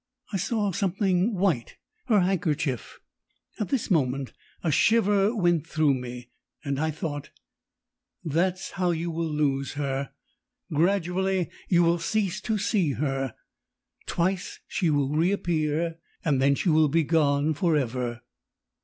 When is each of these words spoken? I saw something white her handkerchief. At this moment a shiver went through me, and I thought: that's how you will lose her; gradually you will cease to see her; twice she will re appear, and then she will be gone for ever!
I 0.33 0.37
saw 0.37 0.71
something 0.71 1.35
white 1.35 1.77
her 2.07 2.21
handkerchief. 2.21 2.99
At 3.59 3.69
this 3.69 3.91
moment 3.91 4.33
a 4.63 4.71
shiver 4.71 5.35
went 5.35 5.67
through 5.67 5.93
me, 5.93 6.31
and 6.65 6.79
I 6.79 6.89
thought: 6.89 7.29
that's 8.23 8.71
how 8.71 8.89
you 8.89 9.11
will 9.11 9.29
lose 9.29 9.73
her; 9.73 10.09
gradually 10.73 11.51
you 11.69 11.83
will 11.83 11.99
cease 11.99 12.41
to 12.41 12.57
see 12.57 12.93
her; 12.93 13.35
twice 14.07 14.59
she 14.67 14.89
will 14.89 15.09
re 15.09 15.31
appear, 15.31 15.99
and 16.25 16.41
then 16.41 16.55
she 16.55 16.69
will 16.69 16.89
be 16.89 17.03
gone 17.03 17.53
for 17.53 17.77
ever! 17.77 18.23